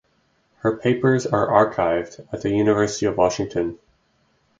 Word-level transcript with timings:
Her 0.61 0.75
papers 0.77 1.27
are 1.27 1.45
archived 1.45 2.25
at 2.33 2.41
the 2.41 2.49
University 2.49 3.05
of 3.05 3.17
Washington. 3.17 3.77